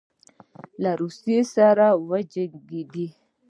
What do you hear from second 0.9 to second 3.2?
روسیې سره وجنګېدی.